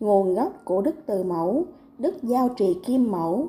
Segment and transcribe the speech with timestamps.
[0.00, 1.64] Nguồn gốc của Đức Từ Mẫu,
[1.98, 3.46] Đức Giao Trì Kim Mẫu.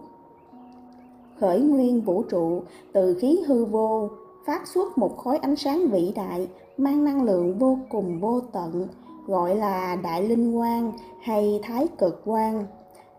[1.40, 2.62] Khởi nguyên vũ trụ
[2.94, 4.10] từ khí hư vô,
[4.46, 6.48] phát xuất một khối ánh sáng vĩ đại
[6.78, 8.88] mang năng lượng vô cùng vô tận,
[9.28, 10.92] gọi là Đại Linh Quang
[11.22, 12.66] hay Thái Cực Quang,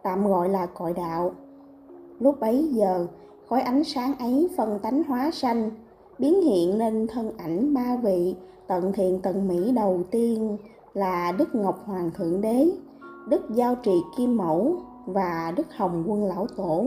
[0.02, 1.32] tạm gọi là cội đạo.
[2.18, 3.06] Lúc bấy giờ,
[3.48, 5.70] khối ánh sáng ấy phân tánh hóa sanh,
[6.18, 8.34] biến hiện nên thân ảnh ba vị
[8.66, 10.56] tận thiện tận mỹ đầu tiên
[10.94, 12.70] là Đức Ngọc Hoàng Thượng Đế,
[13.26, 14.76] Đức Giao Trì Kim Mẫu
[15.06, 16.86] và Đức Hồng Quân Lão Tổ.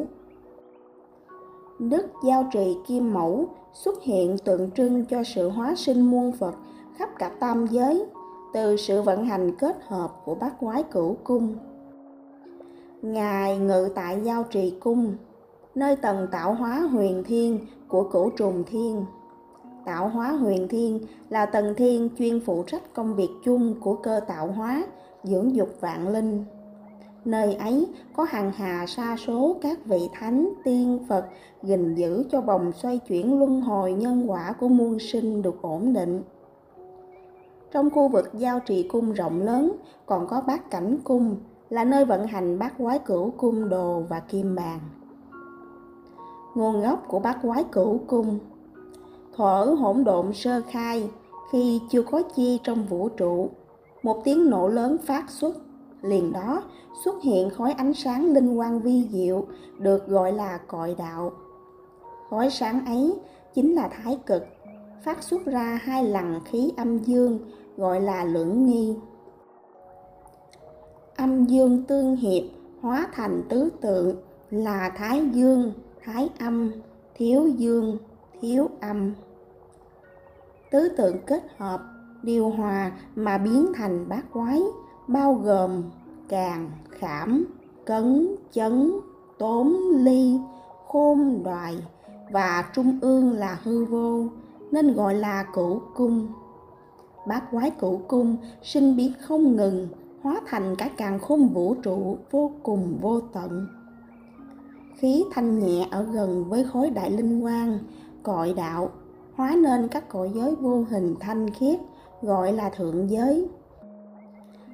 [1.80, 6.56] Đức Giao Trì Kim Mẫu xuất hiện tượng trưng cho sự hóa sinh muôn Phật
[6.96, 8.06] khắp cả tam giới
[8.54, 11.56] từ sự vận hành kết hợp của bát quái cửu cung.
[13.02, 15.14] Ngài ngự tại Giao Trì Cung,
[15.76, 19.06] nơi tầng tạo hóa huyền thiên của cửu trùng thiên.
[19.86, 21.00] Tạo hóa huyền thiên
[21.30, 24.84] là tầng thiên chuyên phụ trách công việc chung của cơ tạo hóa,
[25.24, 26.46] dưỡng dục vạn linh.
[27.26, 31.26] Nơi ấy có hàng hà sa số các vị thánh, tiên, Phật
[31.64, 35.94] gìn giữ cho vòng xoay chuyển luân hồi nhân quả của muôn sinh được ổn
[35.94, 36.22] định.
[37.72, 39.72] Trong khu vực giao trì cung rộng lớn
[40.06, 41.36] còn có bát cảnh cung
[41.70, 44.80] là nơi vận hành bát quái cửu cung đồ và kim bàn.
[46.56, 48.40] Nguồn gốc của bát quái cửu cung
[49.36, 51.10] Thuở hỗn độn sơ khai,
[51.52, 53.50] khi chưa có chi trong vũ trụ,
[54.04, 55.56] một tiếng nổ lớn phát xuất,
[56.02, 56.64] liền đó
[57.04, 59.48] xuất hiện khói ánh sáng linh quang vi diệu,
[59.78, 61.32] được gọi là cội đạo.
[62.30, 63.14] Khói sáng ấy
[63.54, 64.44] chính là thái cực,
[65.04, 67.40] phát xuất ra hai lằn khí âm dương,
[67.78, 68.96] gọi là lưỡng nghi.
[71.18, 72.44] Âm dương tương hiệp,
[72.82, 74.16] hóa thành tứ tượng
[74.50, 75.74] là thái dương,
[76.04, 76.72] thái âm,
[77.16, 77.98] thiếu dương,
[78.42, 79.14] thiếu âm
[80.72, 81.82] tứ tượng kết hợp
[82.24, 84.62] điều hòa mà biến thành bát quái,
[85.08, 85.84] bao gồm
[86.30, 87.46] càng khảm,
[87.86, 88.92] cấn, chấn
[89.38, 90.40] tốn ly,
[90.88, 91.78] khôn, đoài
[92.32, 94.24] và trung ương là hư vô,
[94.72, 96.28] nên gọi là cửu cung.
[97.28, 99.88] Bát quái cửu cung sinh biến không ngừng,
[100.22, 103.68] hóa thành cả càng khôn vũ trụ vô cùng vô tận.
[104.96, 107.80] Khí thanh nhẹ ở gần với khối đại linh quang,
[108.24, 108.90] cội đạo,
[109.36, 111.80] hóa nên các cõi giới vô hình thanh khiết
[112.22, 113.48] gọi là thượng giới.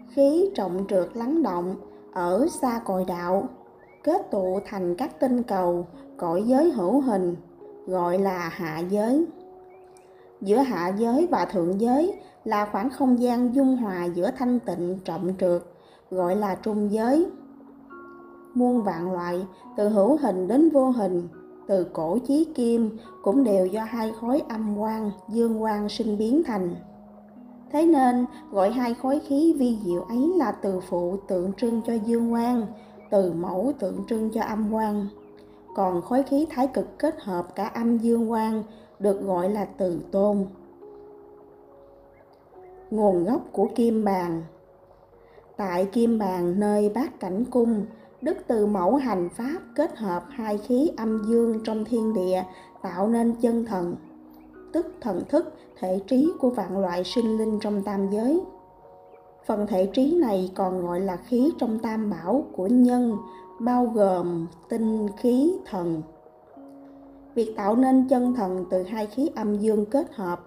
[0.09, 1.75] Khí trọng trượt lắng động
[2.13, 3.47] ở xa cội đạo
[4.03, 7.35] kết tụ thành các tinh cầu cõi giới hữu hình
[7.87, 9.25] gọi là hạ giới.
[10.41, 14.99] Giữa hạ giới và thượng giới là khoảng không gian dung hòa giữa thanh tịnh
[15.05, 15.61] trọng trượt
[16.11, 17.25] gọi là trung giới.
[18.53, 19.45] Muôn vạn loại
[19.77, 21.27] từ hữu hình đến vô hình
[21.67, 26.43] từ cổ chí kim cũng đều do hai khối âm quang, dương quang sinh biến
[26.45, 26.75] thành.
[27.71, 31.93] Thế nên gọi hai khối khí vi diệu ấy là từ phụ tượng trưng cho
[31.93, 32.65] dương quang,
[33.11, 35.07] từ mẫu tượng trưng cho âm quang.
[35.75, 38.63] Còn khối khí thái cực kết hợp cả âm dương quang
[38.99, 40.45] được gọi là từ tôn.
[42.91, 44.43] Nguồn gốc của kim bàn
[45.57, 47.85] Tại kim bàn nơi bát cảnh cung,
[48.21, 52.43] Đức từ mẫu hành pháp kết hợp hai khí âm dương trong thiên địa
[52.81, 53.95] tạo nên chân thần,
[54.75, 58.41] tức thần thức, thể trí của vạn loại sinh linh trong tam giới.
[59.45, 63.17] Phần thể trí này còn gọi là khí trong tam bảo của nhân,
[63.59, 66.01] bao gồm tinh khí thần.
[67.35, 70.39] Việc tạo nên chân thần từ hai khí âm dương kết hợp,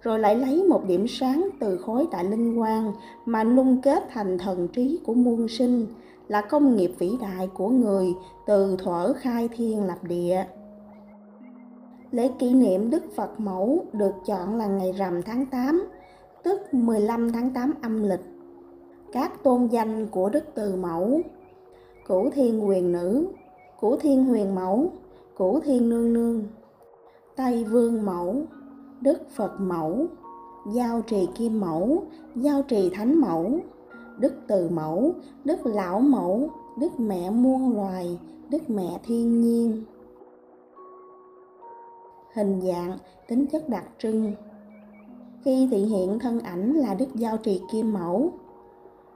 [0.00, 2.92] rồi lại lấy một điểm sáng từ khối đại linh quang
[3.26, 5.86] mà nung kết thành thần trí của muôn sinh,
[6.28, 8.14] là công nghiệp vĩ đại của người
[8.46, 10.44] từ thuở khai thiên lập địa.
[12.14, 15.84] Lễ kỷ niệm Đức Phật Mẫu được chọn là ngày rằm tháng 8,
[16.42, 18.20] tức 15 tháng 8 âm lịch.
[19.12, 21.20] Các tôn danh của Đức Từ Mẫu
[22.06, 23.26] Cửu Thiên Quyền Nữ,
[23.80, 24.90] Cửu Thiên Huyền Mẫu,
[25.36, 26.42] Cửu Thiên Nương Nương,
[27.36, 28.36] Tây Vương Mẫu,
[29.00, 30.06] Đức Phật Mẫu,
[30.72, 32.02] Giao Trì Kim Mẫu,
[32.34, 33.60] Giao Trì Thánh Mẫu,
[34.18, 35.14] đức từ mẫu
[35.44, 36.50] đức lão mẫu
[36.80, 38.18] đức mẹ muôn loài
[38.50, 39.82] đức mẹ thiên nhiên
[42.34, 42.98] hình dạng
[43.28, 44.32] tính chất đặc trưng
[45.44, 48.32] khi thị hiện thân ảnh là đức giao trì kim mẫu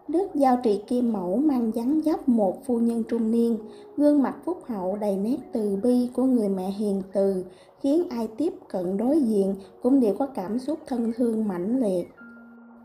[0.09, 3.59] Đức Giao Trì Kim Mẫu mang dáng dấp một phu nhân trung niên,
[3.97, 7.45] gương mặt phúc hậu đầy nét từ bi của người mẹ hiền từ,
[7.81, 12.09] khiến ai tiếp cận đối diện cũng đều có cảm xúc thân thương mãnh liệt.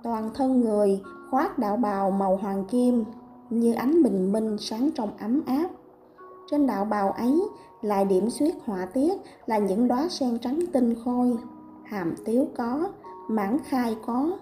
[0.04, 1.02] Toàn thân người
[1.32, 3.04] khoác đạo bào màu hoàng kim
[3.50, 5.70] như ánh bình minh sáng trong ấm áp.
[6.52, 7.42] Trên đạo bào ấy
[7.82, 9.14] lại điểm xuyết họa tiết
[9.46, 11.38] là những đóa sen trắng tinh khôi,
[11.84, 12.90] hàm tiếu có,
[13.28, 14.38] mãn khai có.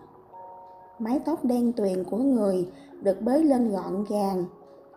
[0.99, 2.67] Mái tóc đen tuyền của người
[3.01, 4.45] được bới lên gọn gàng.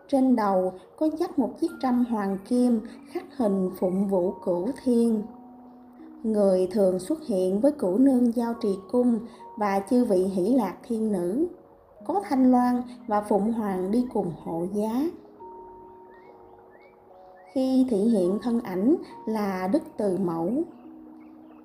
[0.08, 2.80] Trên đầu có dắt một chiếc trăm hoàng kim
[3.10, 5.22] khắc hình phụng vũ cửu thiên.
[6.22, 9.18] Người thường xuất hiện với cửu nương giao trì cung
[9.58, 11.46] và chư vị hỷ lạc thiên nữ.
[12.06, 15.04] Có thanh loan và phụng hoàng đi cùng hộ giá.
[17.54, 18.96] Khi thị hiện thân ảnh
[19.26, 20.52] là Đức Từ Mẫu,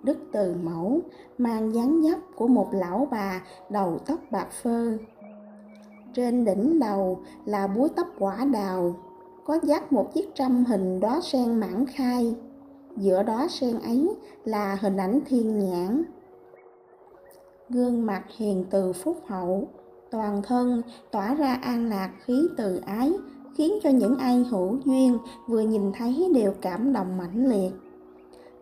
[0.03, 0.99] Đức Từ Mẫu
[1.37, 4.97] mang dáng dấp của một lão bà đầu tóc bạc phơ.
[6.13, 8.95] Trên đỉnh đầu là búi tóc quả đào,
[9.45, 12.35] có dắt một chiếc trăm hình đóa sen mãn khai.
[12.97, 14.15] Giữa đóa sen ấy
[14.45, 16.03] là hình ảnh thiên nhãn.
[17.69, 19.67] Gương mặt hiền từ phúc hậu,
[20.11, 20.81] toàn thân
[21.11, 23.13] tỏa ra an lạc khí từ ái,
[23.55, 25.17] khiến cho những ai hữu duyên
[25.47, 27.71] vừa nhìn thấy đều cảm động mãnh liệt.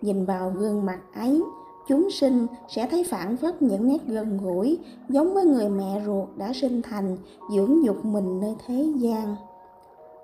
[0.02, 1.44] Nhìn vào gương mặt ấy,
[1.88, 4.78] chúng sinh sẽ thấy phản phất những nét gần gũi,
[5.10, 7.18] giống với người mẹ ruột đã sinh thành,
[7.56, 9.36] dưỡng dục mình nơi thế gian.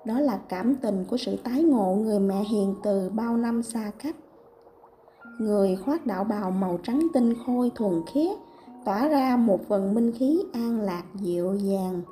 [0.04, 3.90] Đó là cảm tình của sự tái ngộ người mẹ hiền từ bao năm xa
[4.02, 4.16] cách.
[5.38, 8.38] Người khoác đạo bào màu trắng tinh khôi thuần khiết,
[8.84, 12.02] tỏa ra một phần minh khí an lạc dịu dàng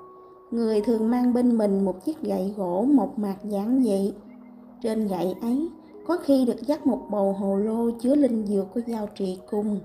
[0.52, 4.12] người thường mang bên mình một chiếc gậy gỗ mộc mạc giản dị.
[4.82, 5.69] Trên gậy ấy,
[6.06, 9.81] có khi được dắt một bầu hồ lô chứa linh dược của giao trị cung